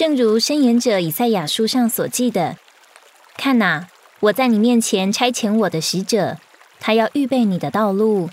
[0.00, 2.56] 正如申言者以赛亚书上所记的
[3.36, 3.88] ：“看哪，
[4.20, 6.38] 我在你面前差遣我的使者，
[6.80, 8.30] 他要预备你的道路。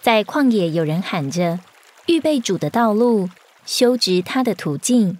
[0.00, 1.58] 在旷野有人喊着：
[2.06, 3.28] 预备主的道路，
[3.66, 5.18] 修直他的途径。”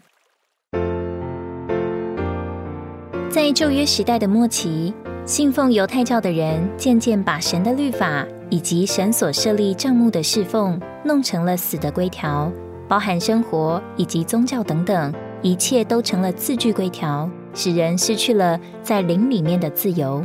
[3.28, 4.94] 在旧约时代的末期，
[5.26, 12.52] 信奉犹太教的人渐渐把神的律法以及神所设立账目的侍奉弄成了死的规条，
[12.86, 20.24] 包含生活以及宗教等等，一切都成了字句规条，使人失去了在灵里面的自由。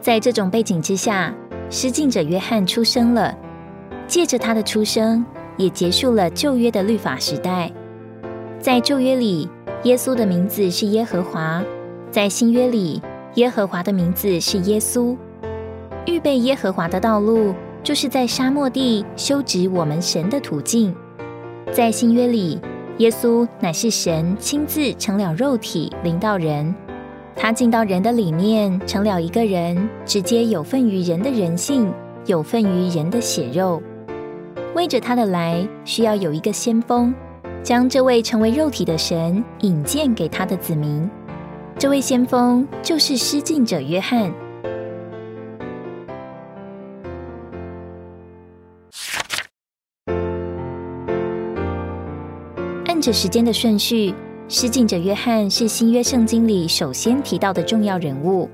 [0.00, 1.34] 在这种背景之下，
[1.68, 3.36] 施浸者约翰出生了，
[4.06, 5.24] 借着他的出生，
[5.56, 7.70] 也结束了旧约的律法时代。
[8.58, 9.48] 在旧约里，
[9.82, 11.62] 耶稣的名字是耶和华。
[12.10, 13.02] 在新约里，
[13.34, 15.14] 耶和华的名字是耶稣。
[16.06, 20.94] 预备耶和华的道路，就是在沙漠地修直我们神的途径。
[21.72, 22.58] 在新约里，
[22.98, 26.74] 耶稣乃是神亲自成了肉体，临到人。
[27.34, 31.92] 他进到人的里面，成了一个人，直接有份于人的人性，
[32.24, 33.82] 有份于人的血肉。
[34.74, 37.14] 为着他的来，需要有一个先锋，
[37.62, 41.06] 将这位成为肉体的神引荐给他的子民。
[41.78, 44.32] 这位先锋就是施浸者约翰。
[53.06, 54.12] 着时间的顺序，
[54.48, 58.50] 施浸者约翰是新约圣经里首先提到的重要人物。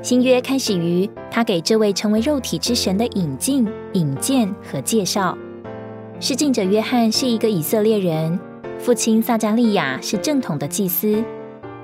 [0.00, 5.36] 新约开始于他给这位成为肉体之神的引进、引荐和介绍。
[6.18, 8.40] 施浸者约翰是一个以色列人，
[8.78, 11.22] 父亲撒加利亚是正统的祭司。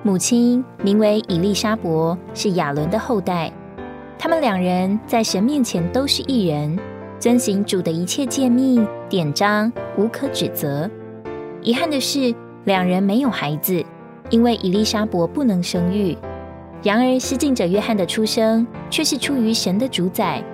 [0.02, 3.52] 母亲名为以利沙伯，是亚伦的后代。
[4.18, 6.78] 他们两人在神面前都是一人，
[7.18, 10.90] 遵行主的一切诫命典章，无可指责。
[11.64, 12.34] 遗憾的是，
[12.66, 13.82] 两人没有孩子，
[14.28, 16.14] 因为伊丽莎伯不能生育。
[16.82, 20.44] 然而，施浸者约翰的出生却是出于神的主宰，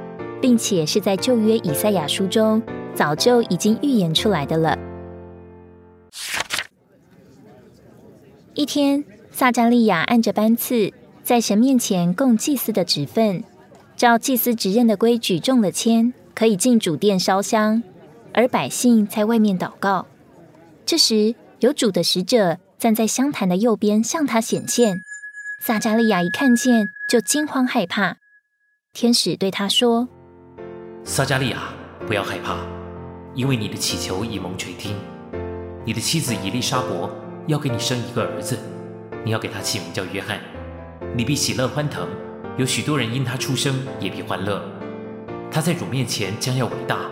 [0.41, 2.63] 并且是在旧约以赛亚书中
[2.95, 4.79] 早就已经预言出来的了。
[8.55, 9.05] 一天。
[9.33, 13.43] 撒加利亚按着班次，在神面前供祭司的职分，
[13.97, 17.83] 照祭司职任的规矩中了签，可以进主殿烧香，
[18.35, 20.07] 而百姓在外面祷告。
[20.91, 24.97] 这时，有主的使者站在香坛的右边，向他显现。
[25.61, 28.17] 撒加利亚一看见，就惊慌害怕。
[28.93, 30.09] 天使对他说
[31.07, 31.73] ：“撒加利亚，
[32.09, 32.67] 不要害怕，
[33.37, 34.97] 因为你的祈求已蒙垂听。
[35.87, 37.09] 你的妻子伊丽莎伯
[37.47, 38.59] 要给你生一个儿子。”
[39.25, 40.41] 你要给他起名叫约翰，
[41.17, 42.09] 你必喜乐欢腾，
[42.59, 44.61] 有许多人因他出生也必欢乐。
[45.53, 47.09] 他在主面前将要伟大，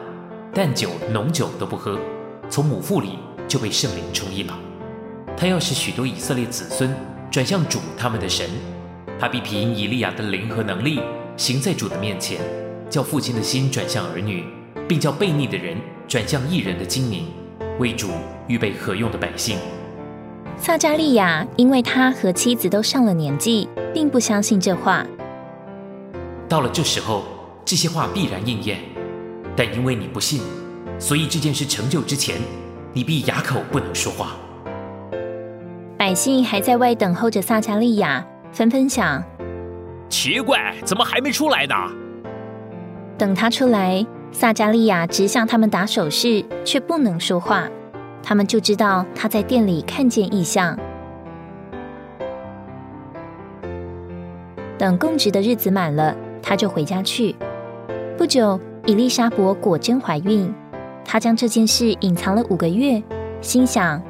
[0.52, 1.96] 但酒浓酒都不喝，
[2.50, 4.56] 从母腹里就被圣灵充溢了。
[5.36, 6.94] 他要使许多以色列子孙
[7.30, 8.48] 转向主他们的神，
[9.18, 11.00] 他必凭以利亚的灵和能力
[11.36, 12.38] 行在主的面前，
[12.90, 14.44] 叫父亲的心转向儿女，
[14.86, 15.76] 并叫悖逆的人
[16.06, 17.26] 转向异人的精明，
[17.78, 18.10] 为主
[18.46, 19.58] 预备合用的百姓。
[20.56, 25.06] 撒加利亚因为他和妻子都上了年纪，并不相信这话。
[26.48, 27.24] 到了这时候，
[27.64, 28.80] 这些话必然应验。
[29.54, 30.40] 但因为你不信，
[30.98, 32.40] 所以这件事成就之前，
[32.92, 34.36] 你必哑口不能说话。
[35.96, 39.22] 百姓还在外等候着撒加利亚，纷纷想：
[40.08, 41.74] 奇怪，怎么还没出来呢？
[43.18, 47.68] 等他出来，撒加利亚直向他们打手势，却不能说话。
[48.22, 50.78] 他们就知道他在店里看见异象。
[54.78, 57.34] 等供职的日子满了，他就回家去。
[58.16, 60.54] 不久，伊丽莎伯果真怀孕。
[61.10, 63.02] 他将这件事隐藏了五个月，
[63.40, 64.00] 心想：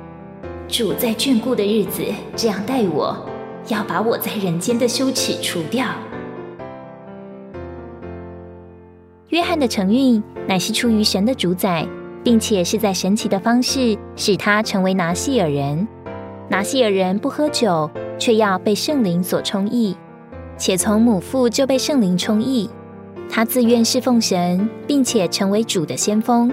[0.67, 2.03] 主在眷顾的日子
[2.35, 3.17] 这样待我，
[3.69, 5.87] 要把我在人间的羞耻除掉。
[9.29, 11.87] 约翰的承运乃是出于神的主宰。
[12.25, 15.87] 并且是在神奇的方式使他成为拿西尔人。
[16.49, 19.97] 拿西尔人不喝酒，却要被圣灵所充溢，
[20.59, 22.69] 且从母腹就被圣灵充溢。
[23.31, 26.53] 他自愿侍奉神，并且成为主的先锋。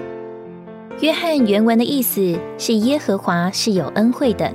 [1.00, 4.50] 约翰原文的意思是耶和华是有恩惠的。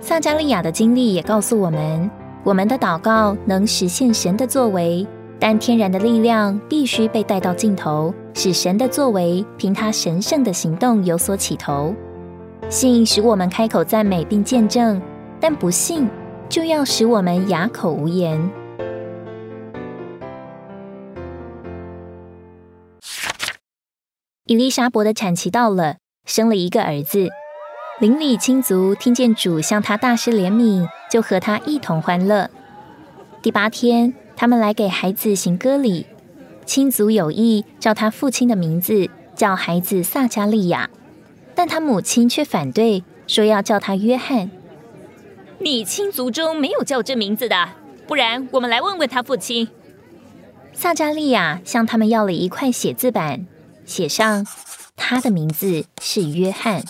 [0.00, 2.10] 撒加利亚的经历也告诉我们，
[2.42, 5.06] 我们的祷告能实现神的作为。
[5.38, 11.94] 但天然的力量必须被带到尽头，使神的作为凭他神圣的行动有所起头。
[12.68, 15.00] 信使我们开口赞美并见证，
[15.40, 16.06] 但不信
[16.48, 18.38] 就要使我们哑口无言。
[24.50, 27.28] 伊丽莎伯的产期到了，生了一个儿子。
[28.00, 32.50] 邻里亲族听见主向他大施怜悯，就和他一同欢乐。
[33.42, 36.04] 第八天，他们来给孩子行割礼，
[36.66, 40.90] 亲族有意叫他父亲的名字，叫孩子撒加利亚，
[41.54, 44.50] 但他母亲却反对，说要叫他约翰。
[45.60, 47.68] 你亲族中没有叫这名字的，
[48.08, 49.68] 不然我们来问问他父亲。
[50.72, 53.46] 撒加利亚向他们要了一块写字板，
[53.90, 54.46] 写上
[54.94, 56.84] 他的名字是约翰。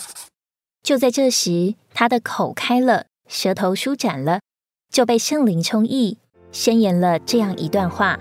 [0.83, 4.41] 就在这时，他的口开了，舌头舒展了，
[4.93, 6.19] 就被圣灵充溢，
[6.51, 8.19] 宣言了这样一段话：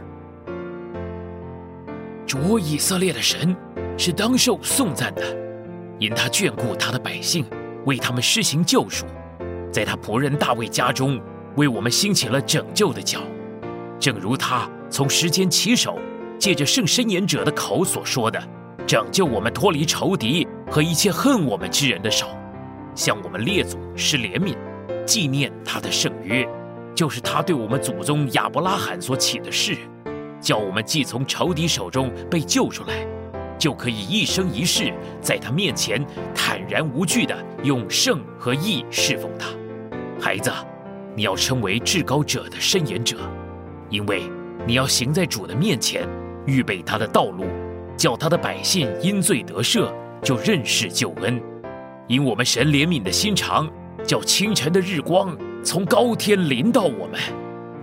[2.26, 3.54] 主以色列的神
[3.98, 5.36] 是当受颂赞的，
[5.98, 7.44] 因他眷顾他的百姓，
[7.84, 9.04] 为他们施行救赎，
[9.70, 11.20] 在他仆人大卫家中
[11.56, 13.20] 为我们兴起了拯救的脚，
[14.00, 14.66] 正如他。
[14.88, 15.98] 从时间起手，
[16.38, 18.42] 借着圣申言者的口所说的，
[18.90, 22.26] 拯救我们脱离仇敌和一切恨我们之人的手，
[22.92, 24.56] 向我们列祖施怜悯，
[25.06, 26.44] 纪念他的圣约，
[26.92, 29.76] 就是他对我们祖宗亚伯拉罕所起的誓，
[30.40, 33.06] 叫我们既从仇敌手中被救出来，
[33.56, 36.04] 就可以一生一世在他面前
[36.34, 39.46] 坦然无惧的用圣和义侍奉他。
[40.20, 40.50] 孩子，
[41.14, 43.18] 你要成为至高者的申言者，
[43.88, 44.24] 因为。
[44.66, 46.06] 你要行在主的面前，
[46.44, 47.44] 预备他的道路，
[48.00, 49.86] 叫他的百姓因罪得赦，
[50.22, 51.38] 就认识救恩。
[52.08, 53.68] 因我们神怜悯的心肠，
[54.04, 57.20] 叫清晨的日光从高天临到我们，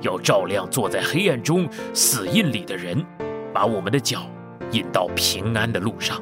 [0.02, 3.06] 要照亮坐在黑暗中死印里的人，
[3.54, 4.22] 把我们的脚
[4.72, 6.20] 引到平安的路上。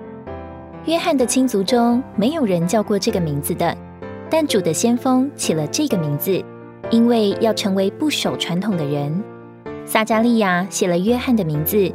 [0.84, 3.74] 约翰的亲族中没有人叫过这个名字的，
[4.30, 6.44] 但主的先锋起了这个名字，
[6.90, 9.24] 因为要成为不守传统的人。
[9.86, 11.90] 撒加利亚写了约翰的名字，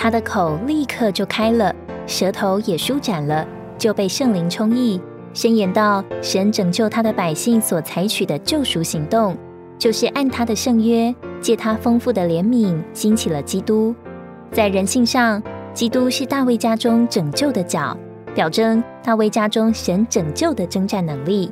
[0.00, 1.74] 他的口立刻就开了，
[2.06, 3.44] 舌头也舒展了，
[3.76, 5.00] 就被圣灵充溢，
[5.34, 9.36] 宣言到：神拯救他的百姓所采取的救赎行动，
[9.76, 13.92] 就是按他的圣约，借他丰富的怜悯，兴起了基督。
[14.52, 15.42] 在人性上，
[15.74, 17.96] 基督是大卫家中拯救的脚，
[18.36, 21.50] 表征大卫家中神拯救的征战能力；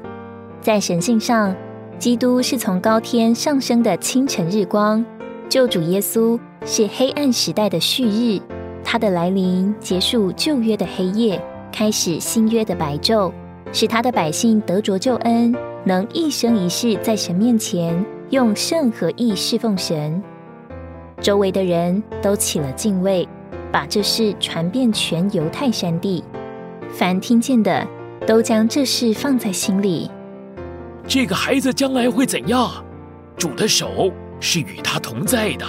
[0.61, 1.53] 在神性上，
[1.99, 5.05] 基督是从高天上升的清晨日光。
[5.49, 8.41] 救主耶稣是黑暗时代的旭日，
[8.85, 11.41] 它的来临结束旧约的黑夜，
[11.73, 13.33] 开始新约的白昼，
[13.73, 15.55] 使他的百姓得着救恩，
[15.85, 20.23] 能一生一世在神面前用圣和义侍奉神。
[21.21, 23.29] 周围的人都起了敬畏，
[23.71, 26.25] 把这事传遍全犹太山地，
[26.91, 27.87] 凡听见的
[28.27, 30.11] 都将这事放在心里。
[31.07, 32.85] 这个孩子将来会怎样？
[33.37, 34.11] 主的手。
[34.39, 35.65] 是与他同在的。